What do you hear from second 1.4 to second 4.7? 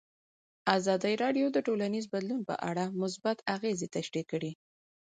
د ټولنیز بدلون په اړه مثبت اغېزې تشریح کړي.